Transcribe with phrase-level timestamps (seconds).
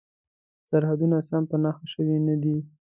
[0.69, 2.55] سرحدونه سم په نښه شوي نه دي.